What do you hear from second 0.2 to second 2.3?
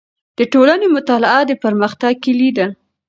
د ټولنې مطالعه د پرمختګ